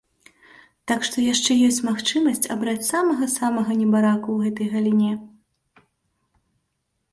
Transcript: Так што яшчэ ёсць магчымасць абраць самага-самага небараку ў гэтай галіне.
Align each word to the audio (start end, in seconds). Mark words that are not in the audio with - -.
Так 0.91 1.03
што 1.09 1.25
яшчэ 1.33 1.57
ёсць 1.67 1.77
магчымасць 1.89 2.49
абраць 2.57 2.87
самага-самага 2.89 3.71
небараку 3.83 4.29
ў 4.39 4.49
гэтай 4.49 4.73
галіне. 4.75 5.13